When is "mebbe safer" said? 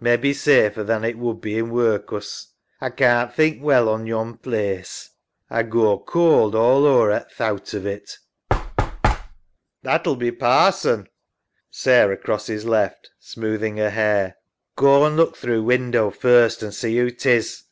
0.00-0.82